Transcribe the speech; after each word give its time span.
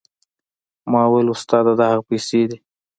ما 0.91 1.01
وويل 1.07 1.27
استاده 1.35 1.73
دا 1.79 1.85
هغه 1.93 2.03
پيسې 2.09 2.41
دي. 2.49 2.57